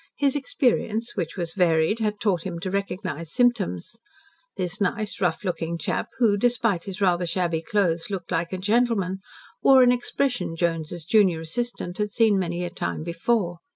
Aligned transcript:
His 0.15 0.35
experience, 0.35 1.15
which 1.15 1.37
was 1.37 1.53
varied, 1.53 1.99
had 1.99 2.19
taught 2.19 2.41
him 2.43 2.57
to 2.61 2.71
recognize 2.71 3.31
symptoms. 3.31 3.99
This 4.57 4.81
nice, 4.81 5.21
rough 5.21 5.43
looking 5.43 5.77
chap, 5.77 6.07
who, 6.17 6.37
despite 6.37 6.85
his 6.85 7.01
rather 7.01 7.27
shabby 7.27 7.61
clothes, 7.61 8.09
looked 8.09 8.31
like 8.31 8.51
a 8.51 8.57
gentleman, 8.57 9.19
wore 9.61 9.83
an 9.83 9.91
expression 9.91 10.55
Jones's 10.55 11.05
junior 11.05 11.41
assistant 11.41 11.99
had 11.99 12.09
seen 12.11 12.39
many 12.39 12.63
a 12.63 12.71
time 12.71 13.03
before. 13.03 13.59